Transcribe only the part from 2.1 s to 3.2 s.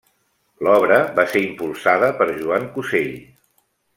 per Joan Cusell.